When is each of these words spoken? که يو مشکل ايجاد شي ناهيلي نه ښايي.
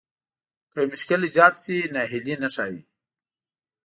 که 0.71 0.75
يو 0.81 0.87
مشکل 0.93 1.19
ايجاد 1.23 1.53
شي 1.63 1.77
ناهيلي 1.93 2.35
نه 2.41 2.49
ښايي. 2.55 2.81